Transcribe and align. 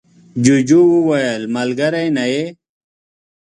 جوجو 0.43 0.81
وویل 0.93 1.41
ملگری 1.55 2.07
نه 2.17 2.25
یې. 2.33 2.45